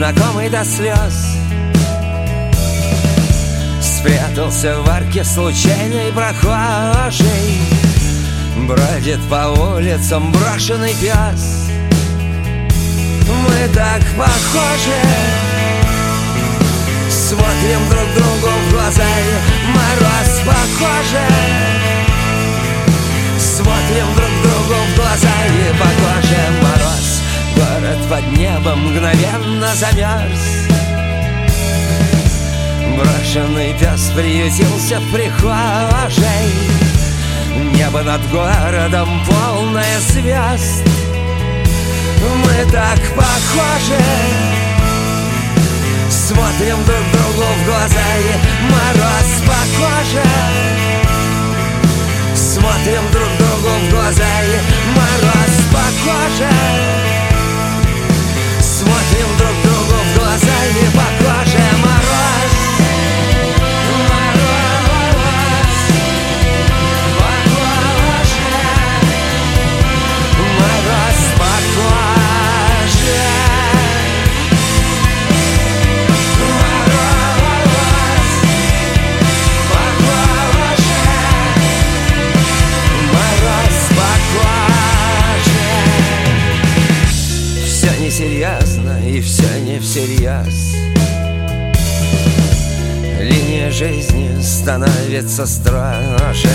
[0.00, 1.36] Знакомый до слез.
[3.82, 7.60] Спрятался в арке случайный прохожий.
[8.66, 11.68] Бродит по улицам брошенный пес.
[13.28, 15.02] Мы так похожи.
[17.10, 21.26] Смотрим друг другу в глаза и мороз похоже
[23.38, 27.19] Смотрим друг другу в глаза и похоже мороз
[27.70, 30.40] Город под небом мгновенно замерз.
[32.96, 36.52] Брошенный пес приютился в прихожей.
[37.72, 40.82] Небо над городом полное звезд.
[42.44, 44.02] Мы так похожи.
[46.10, 50.26] Смотрим друг другу в глаза и мороз по коже.
[52.34, 57.19] Смотрим друг другу в глаза и мороз по коже
[58.80, 62.52] Смотрим друг другу в глаза и по коже мороз.
[70.58, 73.20] Мороз по коже
[83.12, 85.68] Мороз по коже
[87.66, 88.59] Все несерьезно
[89.10, 90.76] и все не всерьез
[93.20, 96.48] Линия жизни становится строже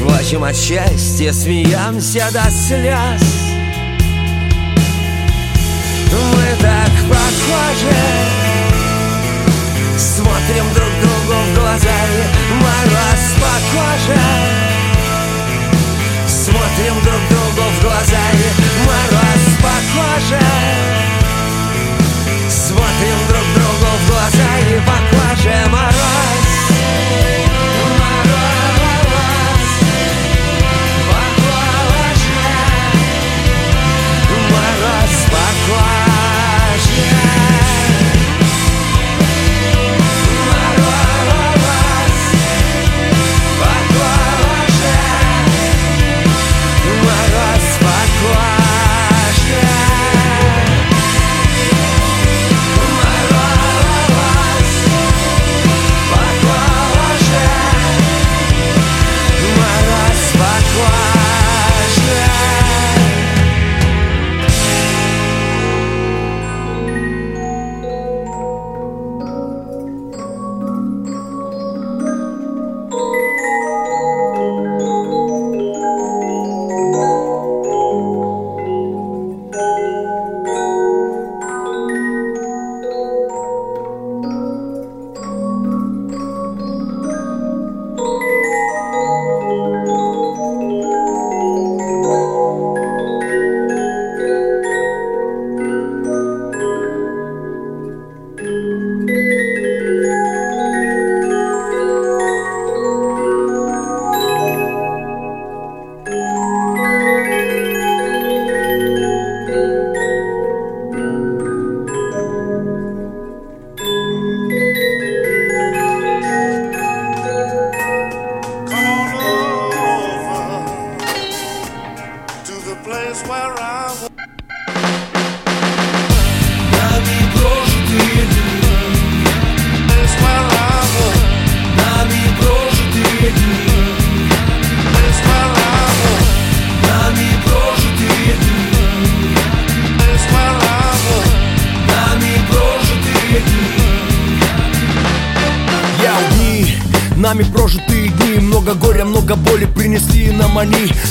[0.00, 3.22] Плачем от счастья, смеемся до слез.
[6.12, 7.96] Мы так похожи.
[9.96, 14.20] Смотрим друг другу в глаза и мороз по коже.
[16.28, 20.97] Смотрим друг другу в глаза и мороз по коже
[22.98, 25.17] Смотрим друг другу в глаза и по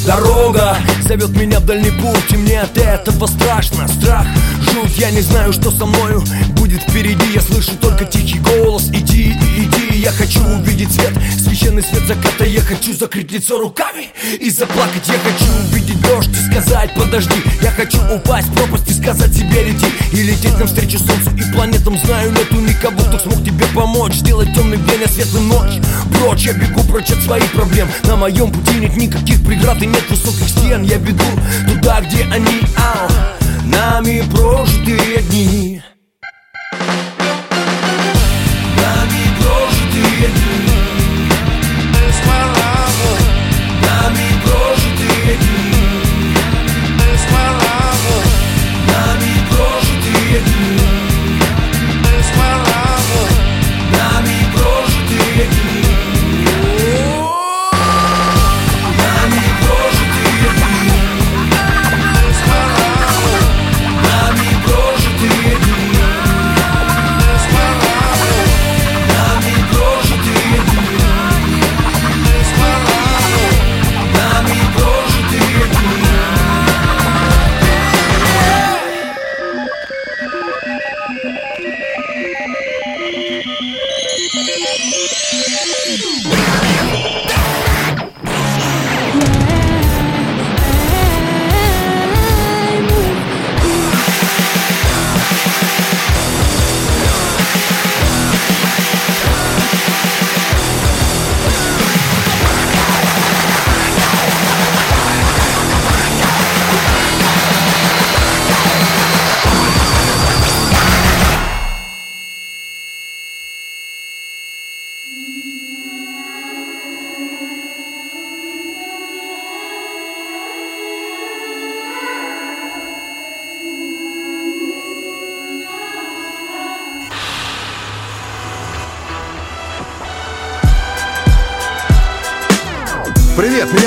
[0.08, 4.26] Дорога зовет меня в дальний путь И мне от этого страшно, страх,
[4.72, 7.34] жуть Я не знаю, что со мною будет впереди.
[7.34, 9.68] Я слышу только тихий голос Иди, иди,
[10.08, 11.12] я хочу увидеть свет.
[11.38, 14.08] Священный свет заката Я хочу закрыть лицо руками
[14.40, 15.06] и заплакать.
[15.06, 17.36] Я хочу увидеть дождь и сказать подожди.
[17.62, 19.88] Я хочу упасть в пропасть и сказать себе лети.
[20.14, 21.98] И лететь навстречу солнцу и планетам.
[21.98, 24.14] Знаю, нету никого, кто смог тебе помочь.
[24.14, 25.82] Сделать темный день, а светлым ночь.
[26.14, 27.90] Прочь, я бегу прочь от своих проблем.
[28.04, 30.84] На моем пути нет никаких преград и нет высоких стен.
[30.84, 31.26] Я бегу
[31.68, 33.10] туда, где они, ау
[33.66, 35.82] Нами прожитые дни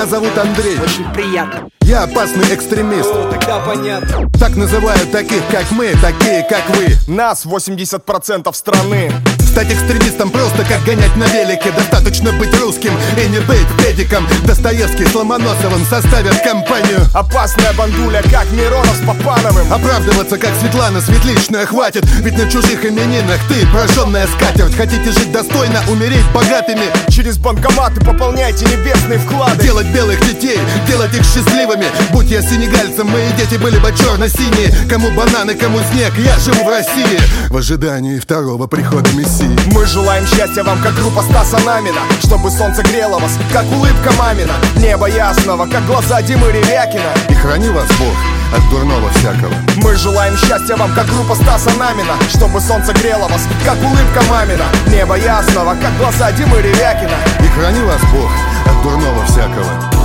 [0.01, 0.79] меня зовут Андрей.
[0.79, 1.69] Очень приятно.
[1.83, 3.11] Я опасный экстремист.
[3.13, 4.31] О, тогда понятно.
[4.39, 6.97] Так называют таких, как мы, такие, как вы.
[7.07, 9.13] Нас 80% страны.
[9.51, 11.73] Стать экстремистом просто как гонять на велике.
[11.73, 14.25] Достаточно быть русским и не быть педиком.
[14.47, 17.01] Достоевский с Ломоносовым составят компанию.
[17.13, 19.73] Опасная бандуля, как Миронов с Попановым.
[19.73, 22.07] Оправдываться, как Светлана Светличная, хватит.
[22.21, 24.77] Ведь на чужих именинах ты прожженная скатерть.
[24.77, 26.85] Хотите жить достойно, умереть богатыми?
[27.09, 29.65] Через банкоматы пополняйте небесные вклады.
[29.65, 31.87] Делать белых детей, делать их счастливыми.
[32.13, 36.69] Будь я сенегальцем, мои дети были бы черно-синие Кому бананы, кому снег, я живу в
[36.69, 37.19] России.
[37.49, 39.40] В ожидании второго прихода Мессии
[39.73, 44.55] Мы желаем счастья вам, как группа Стаса Намина Чтобы солнце грело вас, как улыбка мамина
[44.77, 47.13] Небо ясного, как глаза Димы Ревякина.
[47.29, 48.17] И храни вас Бог
[48.53, 49.55] от дурного всякого.
[49.77, 54.67] Мы желаем счастья вам, как группа Стаса Намина Чтобы солнце грело вас, как улыбка мамина
[54.89, 57.17] Небо ясного, как глаза Димы Ревякина.
[57.41, 58.31] И храни вас Бог
[58.67, 60.00] от дурного всякого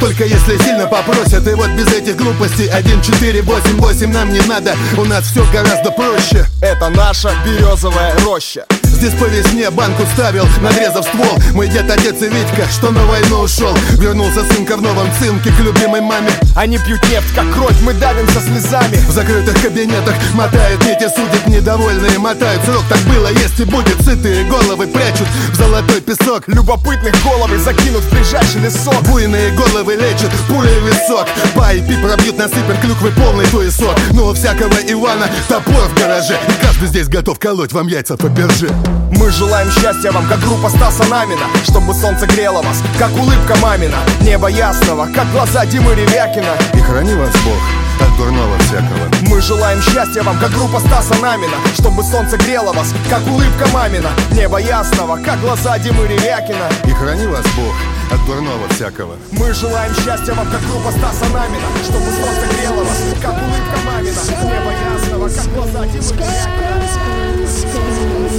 [0.00, 1.46] только если сильно попросят.
[1.46, 4.74] И вот без этих глупостей 1, 4, 8, 8 нам не надо.
[4.96, 6.46] У нас все гораздо проще.
[6.62, 8.64] Это наша березовая роща
[8.98, 11.38] Здесь по весне банку ставил, надрезав ствол.
[11.54, 13.72] Мой дед, отец и Витька, что на войну ушел.
[13.92, 16.32] Вернулся сынка в новом цинке к любимой маме.
[16.56, 18.96] Они пьют нефть, как кровь, мы давимся слезами.
[18.96, 22.64] В закрытых кабинетах мотают нити, судят недовольные Мотают.
[22.64, 24.02] Срок, так было, есть и будет.
[24.02, 26.42] Сытые головы прячут в золотой песок.
[26.48, 29.00] Любопытных головы закинут в ближайший лесок.
[29.04, 31.28] Буйные головы лечат пулей в висок.
[31.54, 36.36] Пай пи пробьют насыпят клюквы полный туесок Но у всякого Ивана топор в гараже.
[36.48, 38.68] И каждый здесь готов колоть вам яйца по бирже
[39.12, 43.98] Мы желаем счастья вам, как группа Стаса Намина Чтобы солнце грело вас, как улыбка мамина
[44.22, 46.54] Небо ясного, как глаза Димы Ревякина.
[46.74, 47.60] И храни вас Бог
[48.00, 49.08] от дурного всякого.
[49.28, 54.10] Мы желаем счастья вам, как группа Стаса Намина Чтобы солнце грело вас, как улыбка мамина
[54.32, 56.68] Небо ясного, как глаза Димы Ревякина.
[56.84, 57.74] И храни вас Бог
[58.10, 59.16] от дурного всякого.
[59.32, 64.20] Мы желаем счастья вам, как группа Стаса Намина Чтобы солнце грело вас, как улыбка мамина
[64.42, 66.78] Небо ясного, как глаза Димы Ревякина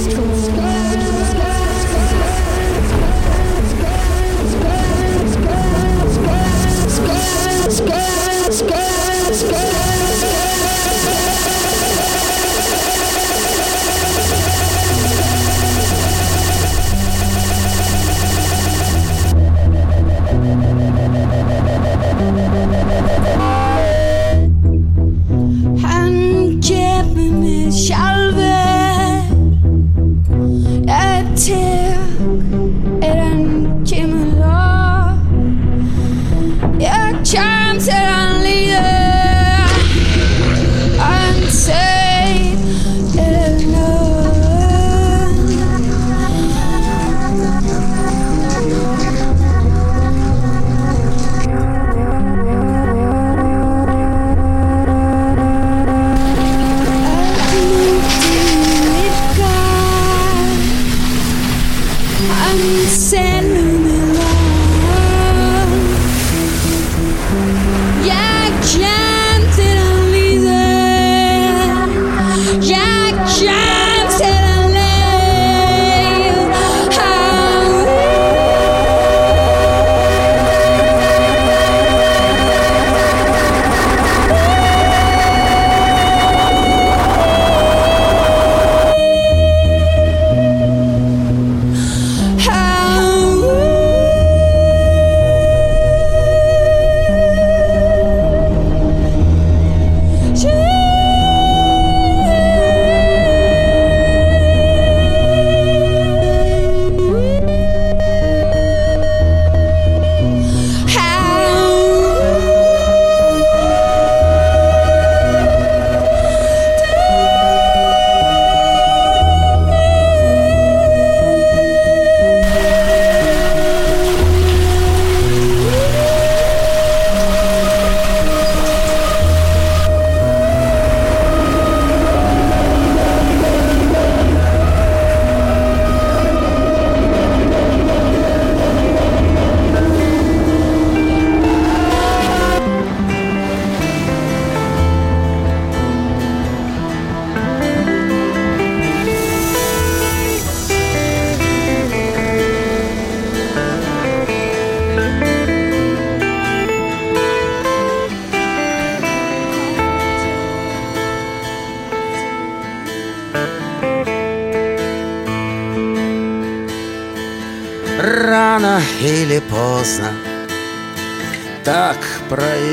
[0.08, 0.49] destroyed.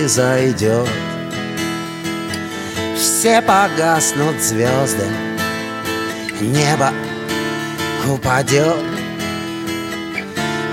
[0.07, 0.87] Произойдет.
[2.95, 5.05] Все погаснут звезды,
[6.39, 6.93] небо
[8.07, 8.85] упадет.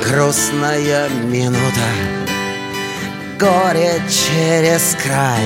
[0.04, 1.88] Грустная минута,
[3.36, 5.42] горе через край.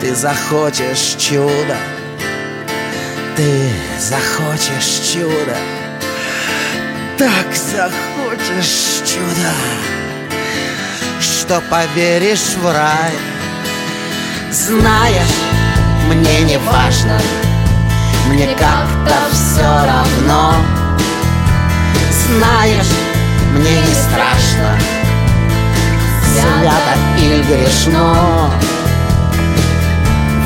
[0.00, 1.76] Ты захочешь чудо,
[3.34, 5.56] ты захочешь чудо,
[7.18, 9.95] так захочешь чудо,
[11.46, 13.12] что поверишь в рай.
[14.50, 15.36] Знаешь,
[16.08, 17.20] мне не важно,
[18.28, 20.54] мне как-то все равно.
[22.10, 22.92] Знаешь,
[23.52, 24.76] мне не страшно,
[26.34, 28.50] свято или грешно.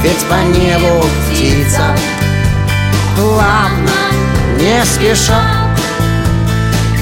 [0.02, 1.97] Ведь по небу птица
[3.16, 3.90] плавно,
[4.59, 5.40] не спеша,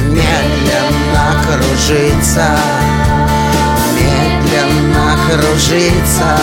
[0.07, 2.59] медленно кружится,
[5.41, 6.37] кружится,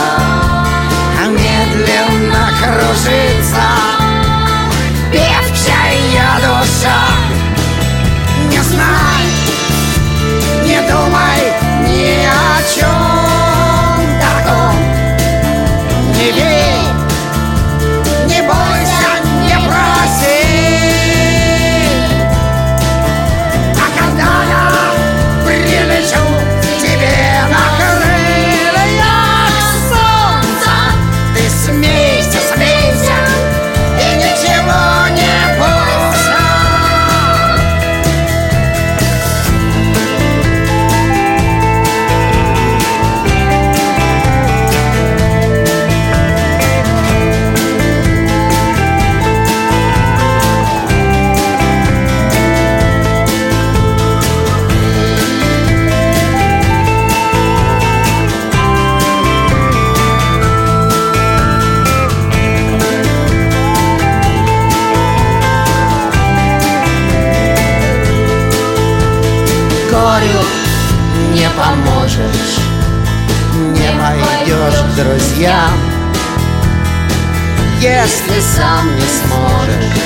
[78.06, 80.00] если сам не сможешь,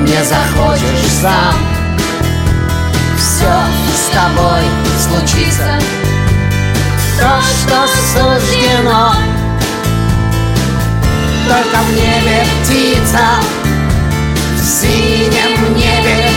[0.00, 1.54] не захочешь сам.
[3.16, 3.54] Все
[3.94, 4.62] с тобой
[4.98, 5.78] случится,
[7.18, 9.14] то, что суждено.
[11.48, 13.24] Только в небе птица,
[14.54, 16.27] в синем небе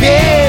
[0.00, 0.39] не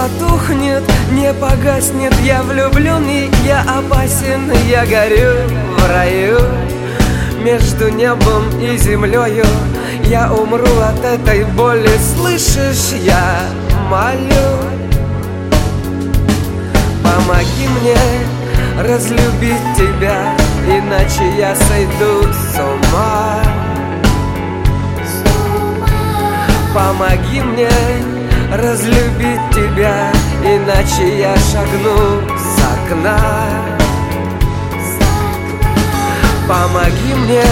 [0.00, 0.82] потухнет,
[1.12, 2.14] не погаснет.
[2.24, 5.32] Я влюблен и я опасен, я горю
[5.76, 6.38] в раю
[7.42, 9.44] Между небом и землею
[10.04, 13.40] Я умру от этой боли, слышишь, я
[13.90, 14.48] молю
[17.02, 17.96] Помоги мне
[18.82, 20.34] разлюбить тебя
[20.66, 23.42] Иначе я сойду с ума.
[26.72, 27.68] Помоги мне
[28.50, 30.10] разлюбить тебя
[30.42, 33.18] Иначе я шагну с окна.
[36.48, 37.44] Помоги мне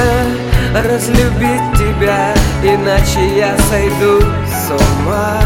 [0.75, 5.41] разлюбить тебя Иначе я сойду с ума.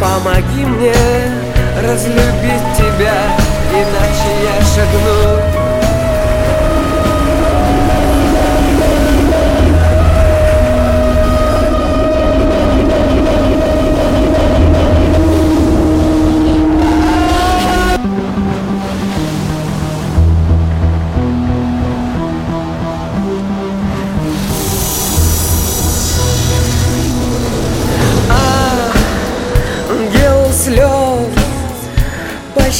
[0.00, 0.94] Помоги мне
[1.82, 3.14] разлюбить тебя
[3.72, 5.55] Иначе я шагну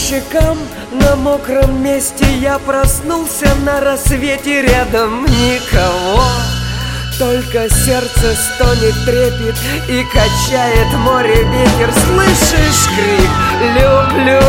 [0.09, 0.59] щекам.
[0.93, 6.23] На мокром месте Я проснулся на рассвете Рядом никого.
[7.19, 9.57] Только сердце стонет, трепет
[9.89, 11.93] и качает море ветер.
[12.07, 13.31] Слышишь крик?
[13.75, 14.41] «Люблю»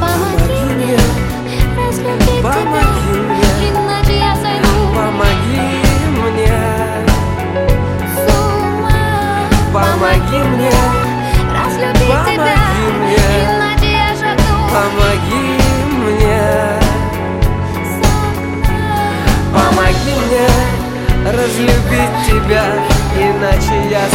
[0.00, 0.98] Помоги мне
[2.42, 3.68] Помоги мне.
[3.70, 5.60] иначе я сойду Помоги
[6.16, 6.52] мне,
[9.72, 10.97] помоги мне,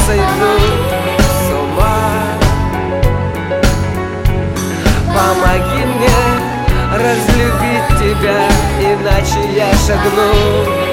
[0.05, 0.53] сойду
[1.19, 1.97] с ума.
[5.07, 6.19] Помоги мне
[6.91, 8.47] разлюбить тебя,
[8.79, 10.92] иначе я шагну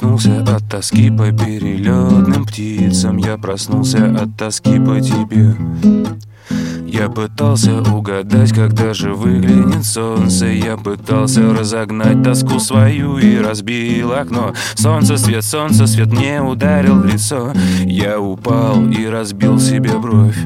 [0.00, 3.18] проснулся от тоски по перелетным птицам.
[3.18, 5.54] Я проснулся от тоски по тебе.
[6.86, 10.46] Я пытался угадать, когда же выглянет солнце.
[10.46, 14.54] Я пытался разогнать тоску свою и разбил окно.
[14.74, 17.52] Солнце, свет, солнце, свет мне ударил в лицо.
[17.84, 20.38] Я упал и разбил себе бровь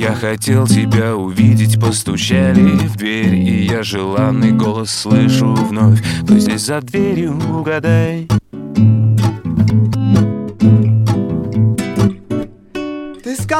[0.00, 6.02] я хотел тебя увидеть, постучали в дверь И я желанный голос слышу вновь.
[6.22, 8.26] Кто здесь за дверью, угадай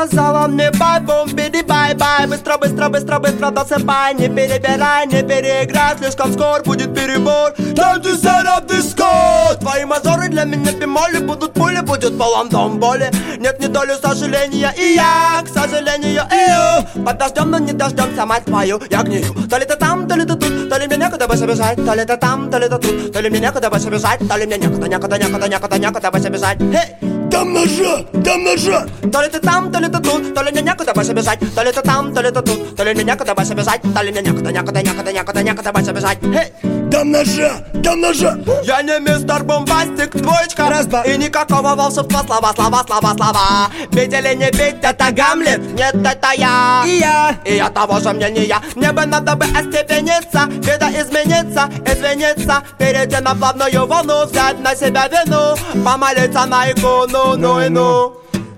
[0.06, 5.22] сказала мне бай, бум, биди, бай, бай Быстро, быстро, быстро, быстро досыпай Не перебирай, не
[5.22, 7.52] переиграй Слишком скоро будет перебор.
[7.74, 12.48] Time to set up the score Твои мазоры для меня бемоли Будут пули, будет полон
[12.48, 13.10] дом боли.
[13.38, 18.44] Нет ни доли сожаления И я, к сожалению, эю Под дождем, но не дождемся, мать
[18.44, 19.34] твою Я гнию.
[19.48, 21.84] То ли ты там, то ли ты тут То ли мне некуда больше бежать.
[21.84, 24.20] То ли ты там, то ли ты тут То ли мне некуда больше бежать.
[24.26, 26.60] То ли мне некуда, некуда, некуда, некуда, некуда больше бежать.
[26.60, 27.09] Эй!
[27.30, 28.86] Дам ножа, дам ножа.
[29.12, 31.38] То ли ты там, то ли ты тут То ли мне некуда больше бежать.
[31.54, 33.80] То ли ты там, то ли ты тут То ли мне некуда больше бежать.
[33.94, 36.18] То ли мне некуда, некуда, некуда, некуда, некуда больше бежать.
[36.22, 36.79] Эй!
[36.90, 38.36] Дам ножа, дам ножа.
[38.64, 43.70] Я не мистер Бомбастик, двоечка Раз, два И никакого волшебства, слова, слова, слова, слова.
[43.92, 46.82] Видели, не ведь это Гамлет Нет, это я.
[46.84, 47.36] И я.
[47.44, 48.60] И я того же мнения.
[48.74, 52.64] Мне бы надо бы остепениться Видоизмениться, извиниться.
[52.76, 55.54] Перейти на плавную волну Взять на себя вину.
[55.84, 58.16] Помолиться на икону, ну и ну.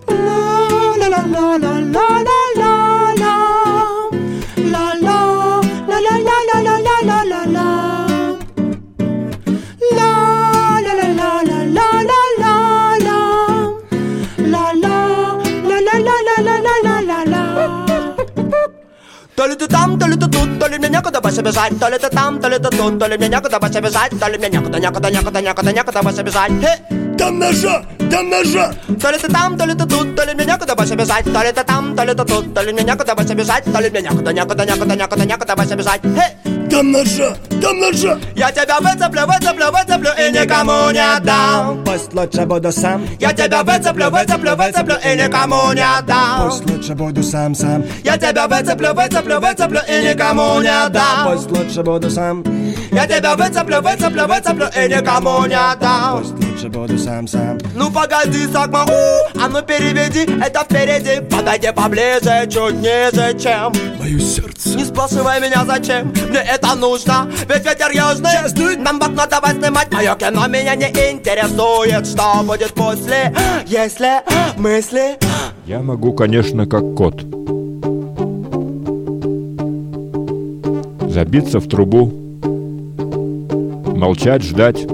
[0.08, 2.22] La La la la la la la
[6.02, 7.61] la la la la la La
[19.34, 21.78] то ли ты там, то ли ты тут, то ли мне некуда больше бежать.
[21.80, 24.12] То ли ты там, то ли ты тут, то ли мне некуда больше бежать.
[24.20, 26.52] То ли мне некуда, некуда, некуда, некуда, некуда бежать.
[26.62, 27.16] Эй!
[27.16, 30.44] Дам ножа, дам ножа То ли ты там, то ли ты тут, то ли мне
[30.44, 33.14] некуда больше бежать То ли ты там, то ли ты тут, то ли мне некуда
[33.14, 36.52] больше бежать То ли мне некуда, некуда, некуда, некуда, некуда больше бежать Эй!
[36.70, 42.46] Дам ножа, дам ножа Я тебя выцеплю, выцеплю, выцеплю и никому не отдам Пусть лучше
[42.46, 47.54] буду сам Я тебя выцеплю, выцеплю, выцеплю и никому не отдам Пусть лучше буду сам,
[47.54, 52.42] сам Я тебя выцеплю, выцеплю, выцеплю и никому не отдам Пусть лучше буду сам
[52.90, 57.90] Я тебя выцеплю, выцеплю, выцеплю и никому не отдам Пусть лучше буду сам, сам Ну
[57.90, 61.20] погоди, Сагма, у, а ну переведи это впереди.
[61.28, 63.72] Подойди поближе, чуть ниже, чем.
[63.98, 64.76] Мое сердце.
[64.76, 67.28] Не спрашивай меня зачем, мне это нужно.
[67.48, 69.92] Ведь ветер южный, нам в окно давай снимать.
[69.92, 73.34] Мое кино меня не интересует Что будет после,
[73.66, 74.22] если
[74.58, 75.18] мысли.
[75.66, 77.22] Я могу, конечно, как кот.
[81.10, 82.10] Забиться в трубу.
[83.96, 84.86] Молчать, ждать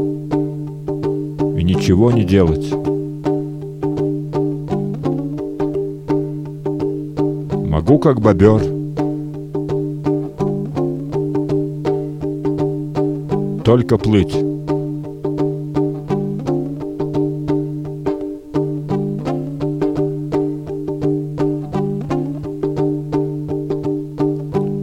[1.69, 2.73] ничего не делать.
[7.69, 8.63] Могу как бобер.
[13.65, 14.35] Только плыть.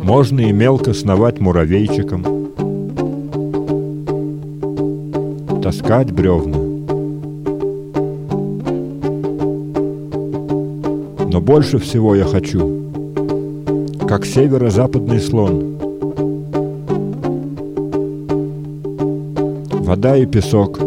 [0.03, 2.23] Можно и мелко сновать муравейчиком.
[5.63, 6.64] Таскать бревна
[11.55, 12.91] больше всего я хочу
[14.09, 15.77] Как северо-западный слон.
[19.71, 20.77] Вода и песок.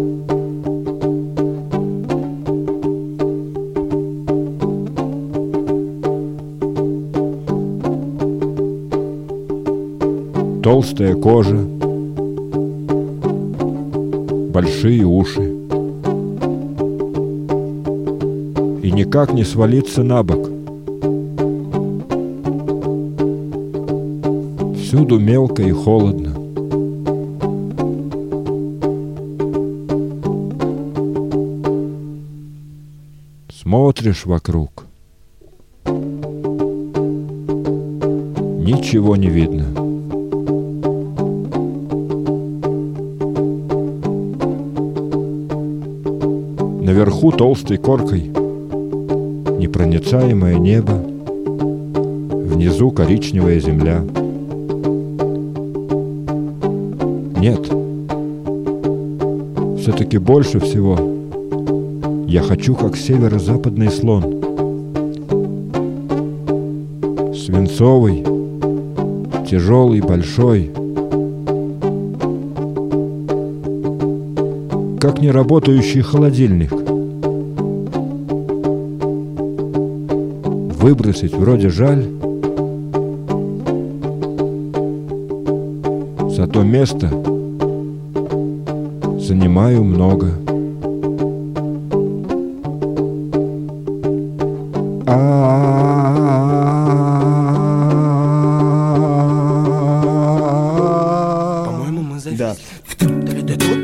[10.62, 11.56] Толстая кожа.
[14.52, 15.50] Большие уши.
[18.82, 20.57] И никак не свалиться на бок
[24.88, 26.30] Всюду мелко и холодно.
[33.52, 34.86] Смотришь вокруг.
[38.64, 39.66] Ничего не видно.
[46.82, 48.30] Наверху толстой коркой
[49.58, 50.94] Непроницаемое небо.
[50.94, 54.02] Внизу коричневая земля
[57.38, 57.60] Нет.
[59.80, 60.98] Все-таки больше всего
[62.26, 64.22] Я хочу, как северо-западный слон.
[67.34, 68.24] Свинцовый
[69.48, 70.70] Тяжелый, большой.
[75.00, 76.70] Как не работающий холодильник.
[80.78, 82.04] Выбросить вроде жаль,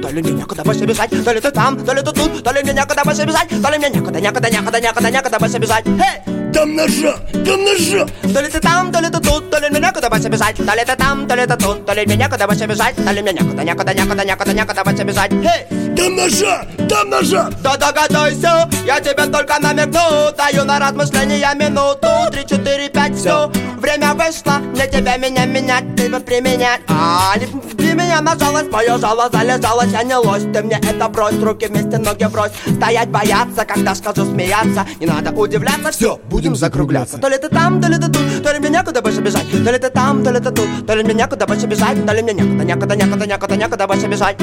[0.02, 2.52] то ли мне некуда больше бежать, то ли ты там, то ли ты тут, то
[2.52, 5.86] ли мне некуда больше бежать, то ли мне некуда, некуда, некуда, некуда, некуда больше бежать.
[5.86, 6.33] Эй!
[6.74, 8.04] Ножа, там ножа.
[8.22, 10.74] То ли ты там, то ли ты тут, то ли мне некуда больше бежать, то
[10.74, 13.22] ли ты там, то ли ты тут, то ли мне некуда больше бежать, то ли
[13.22, 15.30] мне некуда, некуда, некуда, некуда, некуда больше бежать.
[15.32, 15.94] Эй!
[15.96, 17.48] Там ножа, там ножа.
[17.62, 20.32] Да догадайся, я тебе только намекну.
[20.36, 22.08] Даю на размышления минуту.
[22.32, 26.80] Три, четыре, пять, все Время вышло, мне тебя меня менять Тебя применять.
[26.88, 31.34] А, не ты меня нажалась, мое жало залежалось Я не ложь, ты мне это брось
[31.34, 34.86] Руки вместе, ноги брось Стоять бояться, когда скажу смеяться.
[34.98, 37.18] Не надо удивляться, все, будем закругляться.
[37.18, 39.50] То ли ты там, то ли ты тут То ли мне некуда больше бежать.
[39.64, 42.06] То ли ты там, то ли ты тут То ли мне некуда больше бежать.
[42.06, 44.36] То ли мне некуда, некуда, некуда, некуда, некуда больше бежать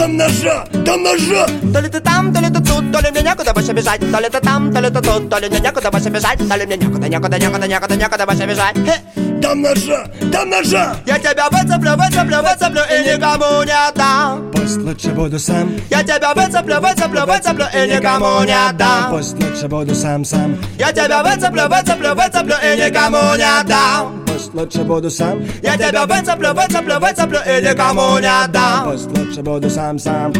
[0.00, 1.46] Там ножа, там ножа.
[1.74, 4.00] То ли ты там, то ли ты тут, то ли мне некуда больше бежать.
[4.00, 6.38] То ли ты там, то ли ты тут, то ли мне некуда больше бежать.
[6.38, 8.76] То ли мне некуда, некуда, некуда, некуда, некуда больше бежать.
[8.76, 8.94] Хе!
[9.42, 10.96] Там ножа, там ножа.
[11.04, 14.50] Я тебя выцеплю, выцеплю, выцеплю и никому не отдам.
[14.52, 15.70] Пусть лучше буду сам.
[15.90, 19.10] Я тебя выцеплю, выцеплю, выцеплю и никому не отдам.
[19.10, 20.56] Пусть лучше буду сам сам.
[20.78, 26.06] Я тебя выцеплю, выцеплю, выцеплю и никому не отдам Пусть лучше буду сам Я тебя
[26.06, 30.32] выцеплю, выцеплю, выцеплю и никому не отдам Пусть лучше буду сам сам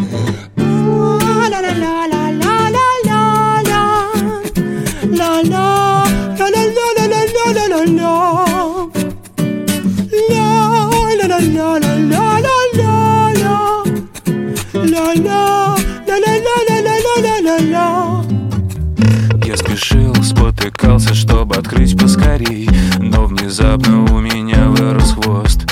[15.23, 15.60] Я
[20.31, 22.69] спотыкался, чтобы открыть поскорей.
[22.99, 25.65] Но внезапно у меня вырос хвост.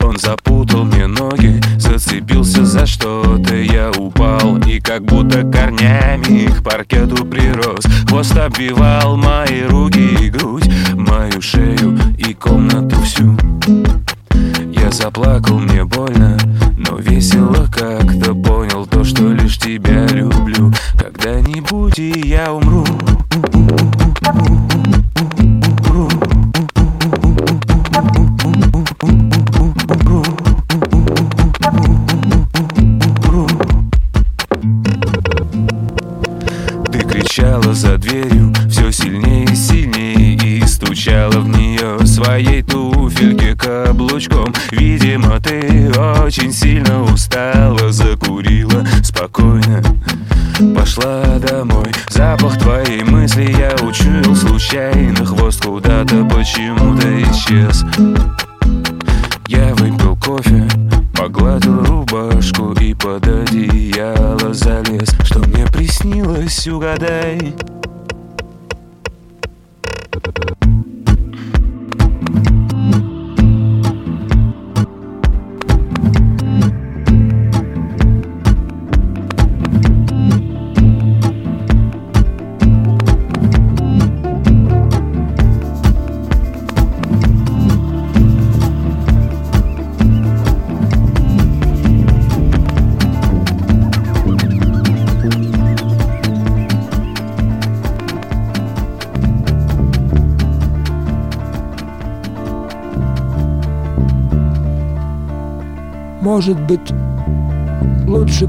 [0.00, 3.54] Он запутал мне ноги, зацепился за что-то.
[3.54, 7.84] Я упал и как будто корнями к паркету прирос.
[8.08, 13.36] Хвост обвивал мои руки и грудь Мою шею и комнату всю.
[14.72, 16.38] Я заплакал, мне больно,
[16.76, 20.72] но весело как-то Понял то, что лишь тебя люблю.
[20.98, 22.84] Когда-нибудь и я умру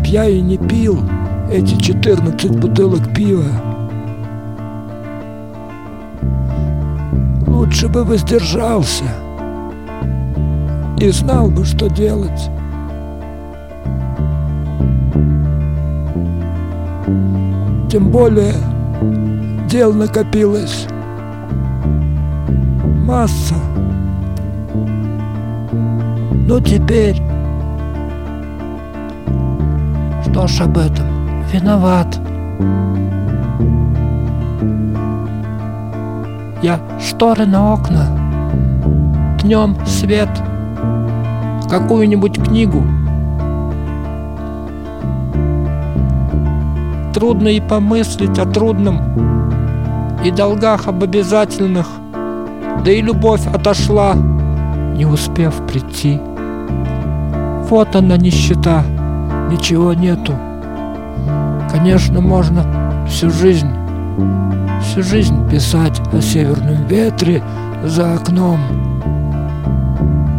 [0.10, 1.00] я и не пил
[1.52, 3.46] эти 14 бутылок пива.
[7.46, 9.04] Лучше бы воздержался
[11.00, 12.50] и знал бы, что делать.
[17.92, 18.56] Тем более
[19.70, 20.88] дел накопилось
[23.06, 23.56] масса.
[26.48, 27.29] Ну теперь
[30.48, 31.06] что об этом?
[31.52, 32.20] Виноват.
[36.62, 38.08] Я шторы на окна.
[39.42, 40.30] Днем свет.
[41.70, 42.84] Какую-нибудь книгу.
[47.14, 49.00] Трудно и помыслить о трудном.
[50.24, 51.88] И долгах об обязательных.
[52.84, 54.14] Да и любовь отошла,
[54.96, 56.20] не успев прийти.
[57.70, 58.84] Вот она нищета
[59.50, 60.34] ничего нету.
[61.72, 63.70] Конечно, можно всю жизнь,
[64.82, 67.44] всю жизнь писать о северном ветре
[67.84, 68.60] за окном.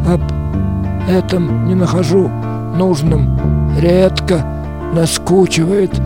[0.06, 0.22] Об
[1.08, 2.28] этом не нахожу
[2.76, 3.38] нужным,
[3.78, 4.44] редко
[4.94, 5.98] наскучивает,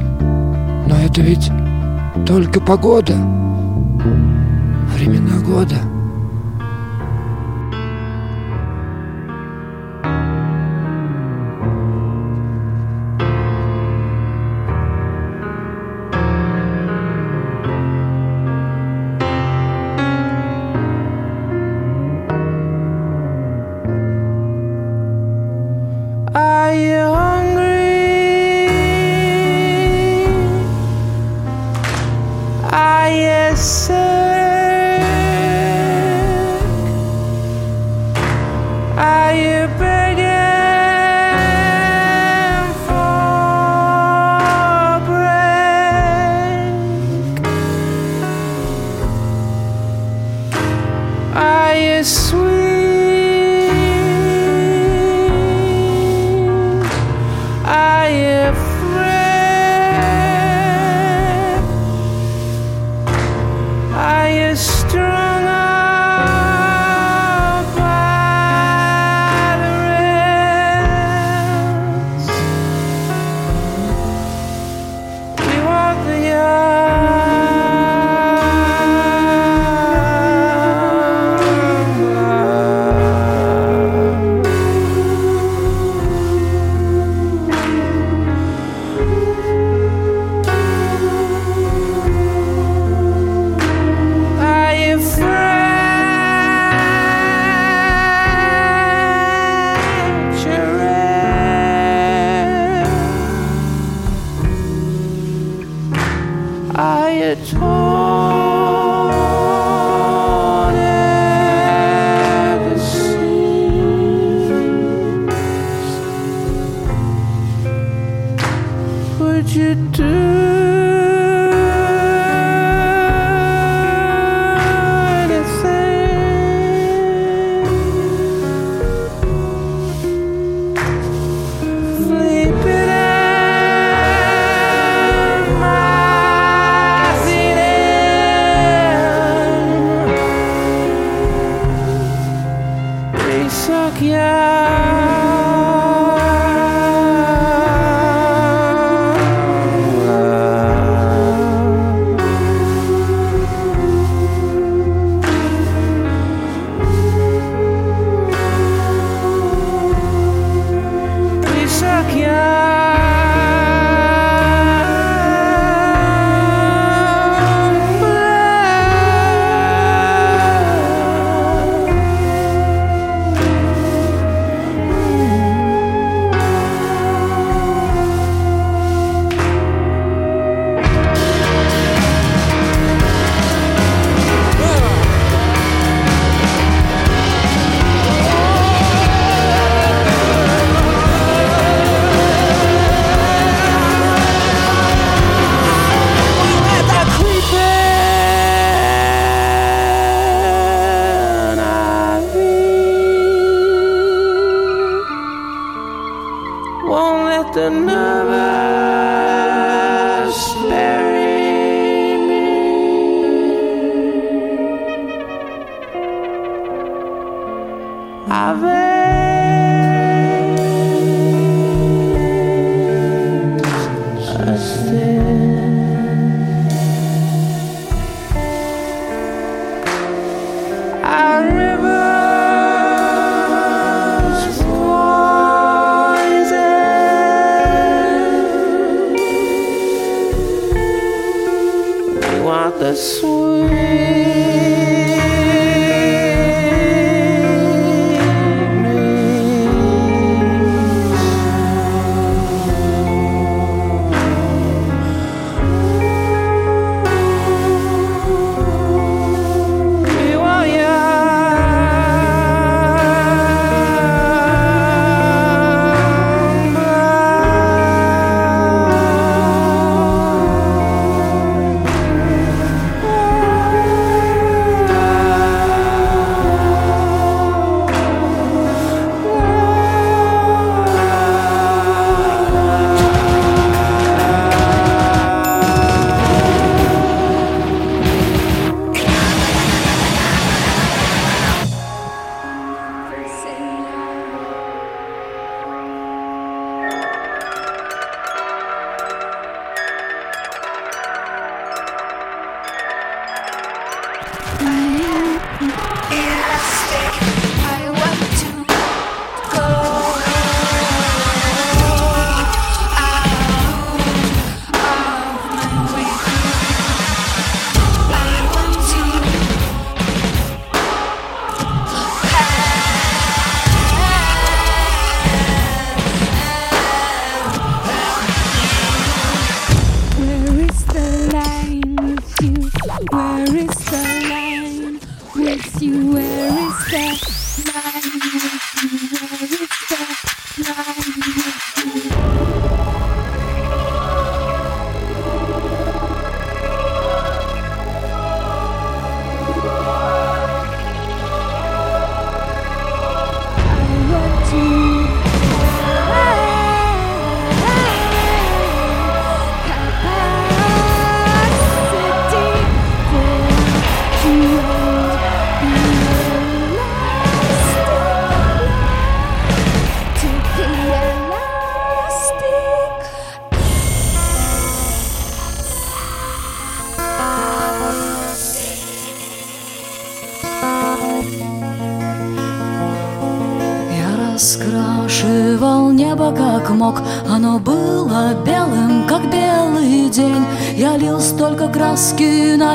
[0.89, 1.51] но это ведь
[2.27, 3.15] только погода,
[4.95, 5.94] времена года.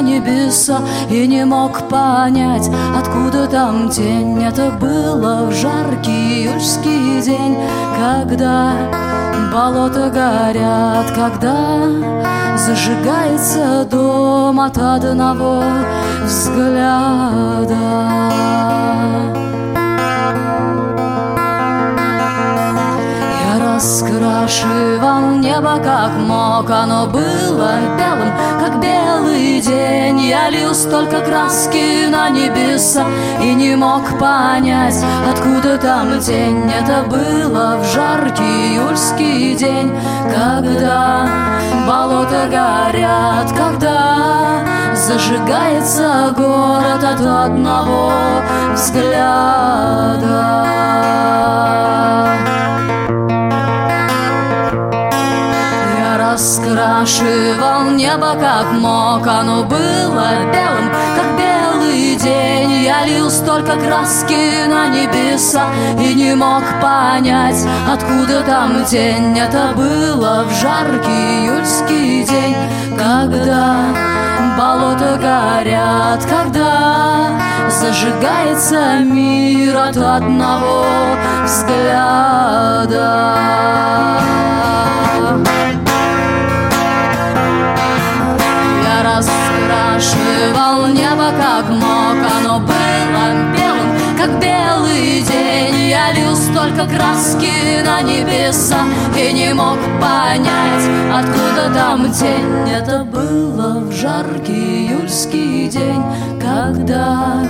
[0.01, 0.79] Небеса
[1.09, 4.43] И не мог понять, откуда там тень.
[4.43, 7.57] Это было в жаркий июльский день
[7.97, 8.73] Когда
[9.51, 12.19] болота горят Когда
[12.59, 15.63] зажигается дом от одного
[16.23, 17.75] взгляда.
[23.61, 28.79] Раскрашивал небо как мог Оно было белым, как
[29.39, 33.05] белый день Я лил столько краски на небеса
[33.41, 36.69] И не мог понять, откуда там тень.
[36.71, 41.27] Это было в жаркий июльский день Когда
[41.87, 44.65] болота горят Когда
[44.95, 48.11] зажигается город от одного
[48.73, 50.59] взгляда
[56.31, 59.25] раскрашивал небо как мог.
[59.25, 62.83] Оно было белым, как белый день.
[62.83, 65.65] Я лил столько краски на небеса
[65.99, 69.37] И не мог понять, откуда там тень.
[69.37, 72.55] Это было в жаркий июльский день.
[72.97, 73.77] Когда
[74.57, 77.29] болота горят Когда
[77.69, 80.85] зажигается мир от одного
[81.45, 83.29] взгляда
[89.99, 95.89] раскрашивал небо как мог Оно было белым, как белый день.
[95.89, 98.85] Я лил столько краски на небеса
[99.17, 102.69] И не мог понять, откуда там тень.
[102.69, 106.03] Это было в жаркий июльский день
[106.41, 107.43] Когда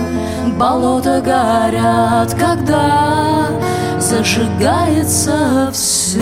[0.58, 3.48] болота горят Когда
[3.98, 6.20] зажигается все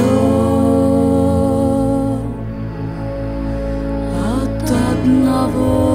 [4.15, 5.88] от одного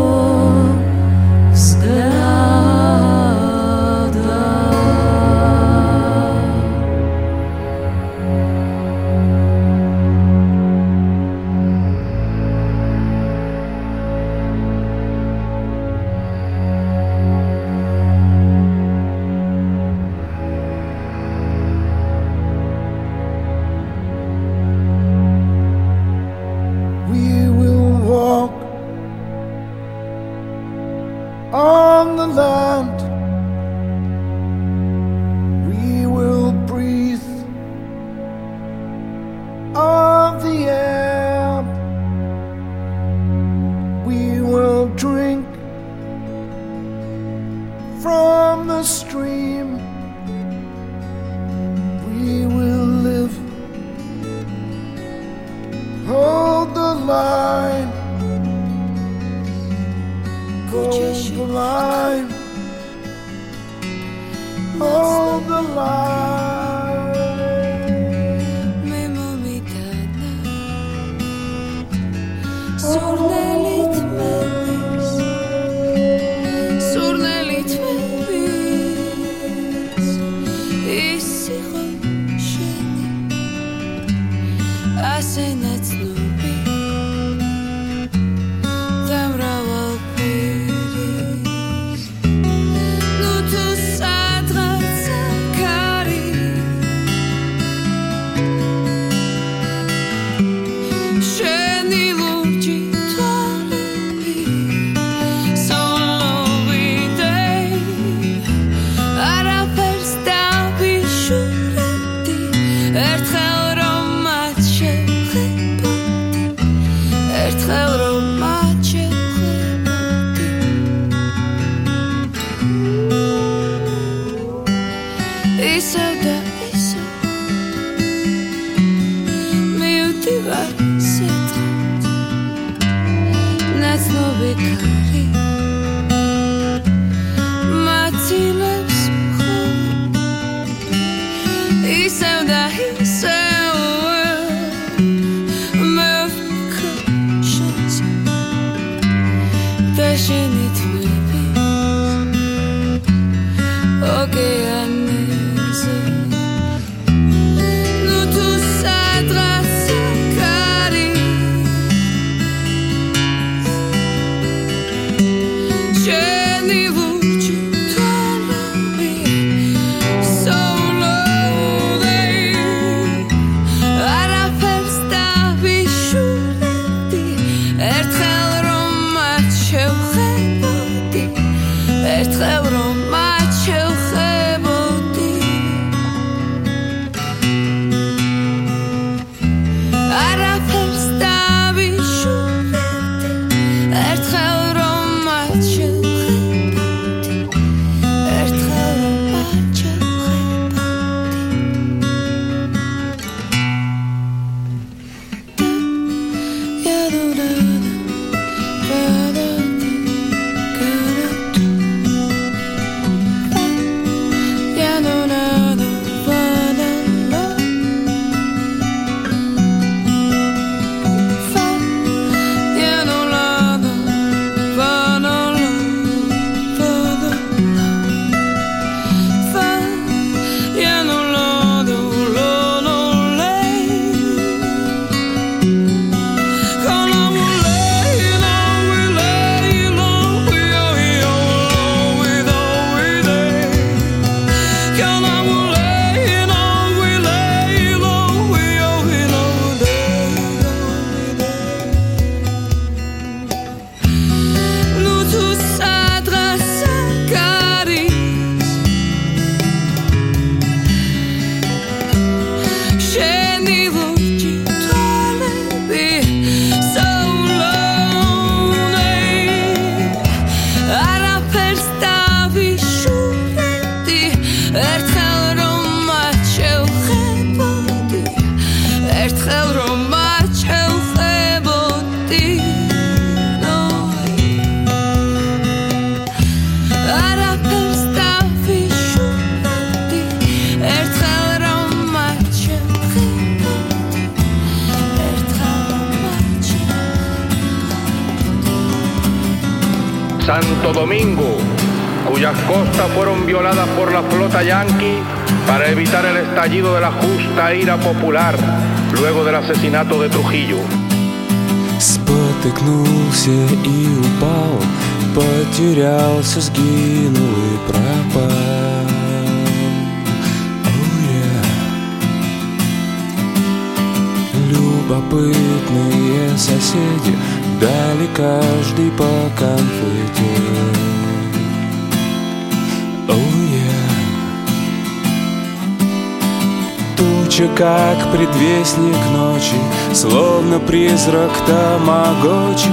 [338.34, 339.78] предвестник ночи,
[340.14, 342.90] Словно призрак Тамагочи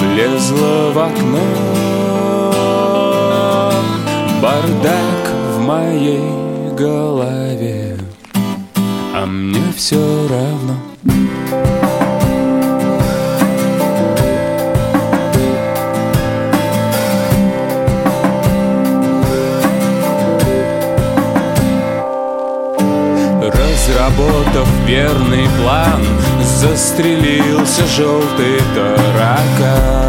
[0.00, 1.38] Влезла в окно.
[4.42, 7.96] Бардак в моей голове
[9.14, 10.93] А мне все равно
[24.04, 26.02] Разработав верный план
[26.42, 30.04] Застрелился желтый таракан.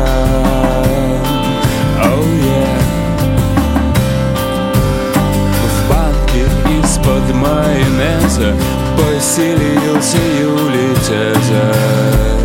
[6.84, 8.54] Из-под майонеза
[8.98, 12.44] Поселился Юлий Цезарь.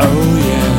[0.00, 0.72] Oh yeah.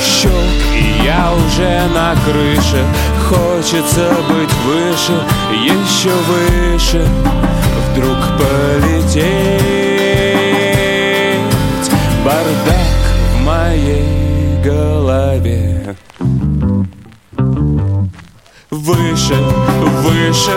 [0.00, 2.82] Щелк, и я уже на крыше
[3.28, 5.22] Хочется быть выше,
[5.64, 7.06] еще выше.
[7.90, 9.24] Вдруг полететь
[12.24, 13.02] Бардак
[13.32, 15.96] в моей голове.
[18.70, 19.36] Выше,
[20.02, 20.52] выше,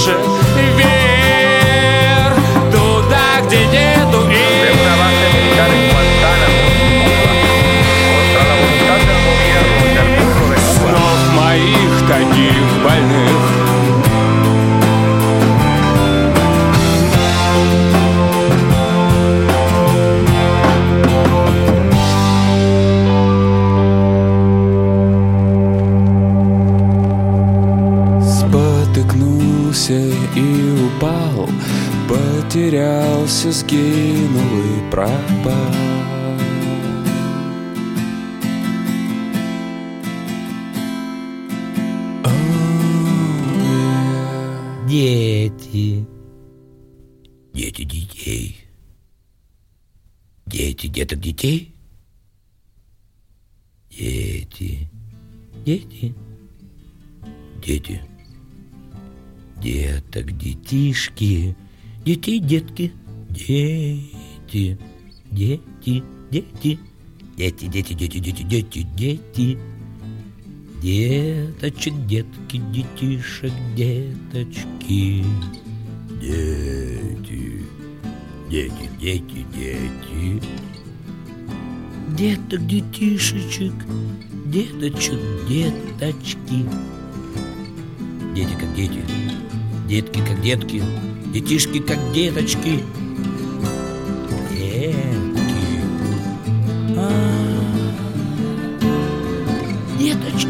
[0.00, 0.16] выше,
[0.76, 2.36] вверх
[2.72, 4.28] Туда, где нету
[10.76, 13.29] Снов моих таких больных
[32.50, 35.54] Потерялся, сгинул и пропал
[44.88, 46.04] Дети.
[47.54, 48.56] Дети детей.
[50.46, 51.72] Дети деток детей.
[53.90, 54.90] Дети.
[55.64, 56.14] Дети.
[57.64, 58.02] Дети.
[59.62, 61.54] Деток детишки.
[62.04, 62.92] Детей детки.
[63.28, 64.78] Дети.
[65.30, 66.02] Дети.
[66.30, 66.78] Дети.
[67.36, 69.58] Дети, дети, дети, дети, дети, дети.
[70.82, 75.24] Деточек, детки, детишек, деточки.
[76.20, 77.60] Дети,
[78.50, 80.42] дети, дети, дети.
[82.16, 83.74] Деток, детишечек,
[84.46, 86.66] деточек, деточки.
[88.34, 89.00] Дети как дети,
[89.88, 90.82] детки как детки,
[91.32, 92.82] детишки как деточки.
[94.50, 95.00] Детки.
[96.96, 97.10] А,
[99.98, 100.48] Деточки.
[100.48, 100.49] Деточки.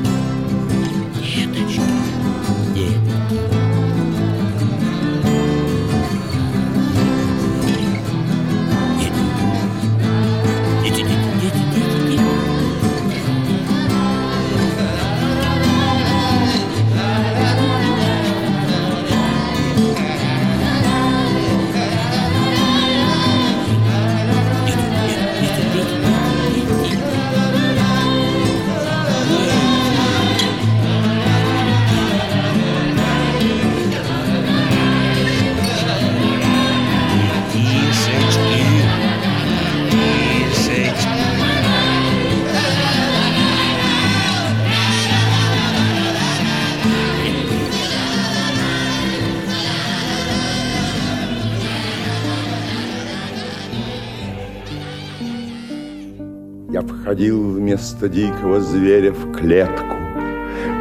[57.20, 59.94] Входил вместо дикого зверя в клетку,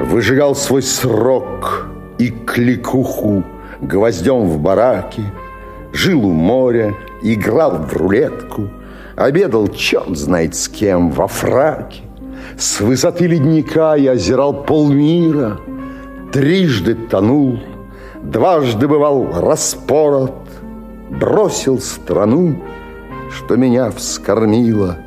[0.05, 1.87] Выжигал свой срок
[2.17, 3.43] и кликуху
[3.81, 5.23] гвоздем в бараке,
[5.91, 8.69] Жил у моря, играл в рулетку,
[9.17, 12.03] Обедал черт знает с кем во фраке.
[12.57, 15.59] С высоты ледника я озирал полмира,
[16.31, 17.59] Трижды тонул,
[18.23, 20.47] дважды бывал распорот,
[21.09, 22.63] Бросил страну,
[23.29, 24.99] что меня вскормила,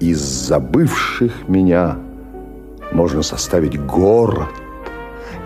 [0.00, 1.98] Из забывших меня
[2.92, 4.48] можно составить город.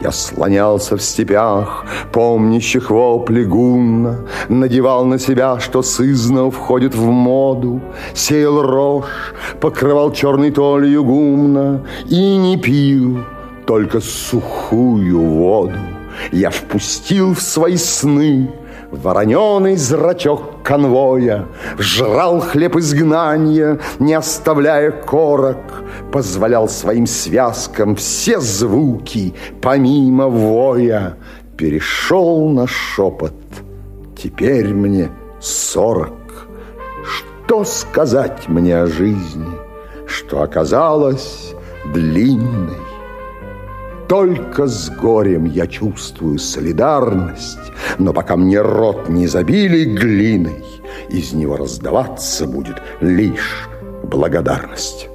[0.03, 7.81] Я слонялся в степях, помнящих вопли гунна, Надевал на себя, что сызно входит в моду,
[8.13, 13.21] Сеял рожь, покрывал черной толью гумна И не пил
[13.67, 15.79] только сухую воду.
[16.31, 18.51] Я впустил в свои сны
[18.93, 21.47] Вороненый зрачок конвоя
[21.79, 25.57] Жрал хлеб изгнания, не оставляя корок
[26.13, 31.17] Позволял своим связкам все звуки Помимо воя.
[31.57, 33.35] Перешел на шепот.
[34.17, 36.49] Теперь мне сорок.
[37.05, 39.49] Что сказать мне о жизни
[40.07, 41.55] Что оказалась
[41.95, 42.92] длинной
[44.13, 50.63] только с горем я чувствую солидарность, но пока мне рот не забили глиной,
[51.09, 53.71] из него раздаваться будет лишь
[54.05, 55.09] благодарность.